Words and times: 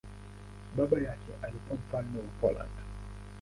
Baba 0.75 0.97
yake 0.99 1.31
alikuwa 1.41 1.77
mfalme 1.79 2.19
wa 2.19 2.25
Poland. 2.41 2.71